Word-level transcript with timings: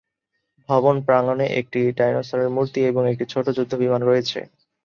ভবন 0.69 0.95
প্রাঙ্গণে 1.07 1.45
একটি 1.59 1.79
ডাইনোসরের 1.97 2.49
মূর্তি 2.49 2.79
এবং 2.85 3.03
একটি 3.07 3.25
ছোট 3.33 3.45
যুদ্ধ 3.57 3.71
বিমান 3.81 4.01
রয়েছে। 4.03 4.39